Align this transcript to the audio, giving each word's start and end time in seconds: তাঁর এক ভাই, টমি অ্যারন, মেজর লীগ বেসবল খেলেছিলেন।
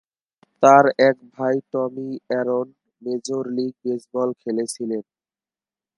তাঁর 0.63 0.85
এক 0.99 1.17
ভাই, 1.35 1.55
টমি 1.71 2.09
অ্যারন, 2.27 2.67
মেজর 3.01 3.43
লীগ 3.51 3.73
বেসবল 3.83 4.29
খেলেছিলেন। 4.41 5.03